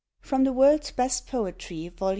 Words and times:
The 0.23 0.51
WorldsVest 0.51 1.27
Poetry 1.27 1.89
Vol.! 1.89 2.09